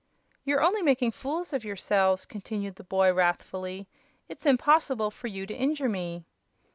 "You're 0.43 0.63
only 0.63 0.81
making 0.81 1.11
fools 1.11 1.53
of 1.53 1.63
yourselves," 1.63 2.25
continued 2.25 2.77
the 2.77 2.83
boy, 2.83 3.13
wrathfully. 3.13 3.87
"It's 4.27 4.47
impossible 4.47 5.11
for 5.11 5.27
you 5.27 5.45
to 5.45 5.53
injure 5.53 5.89
me." 5.89 6.25